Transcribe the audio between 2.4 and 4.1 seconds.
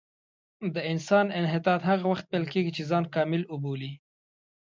کېږي چې ځان کامل وبولي.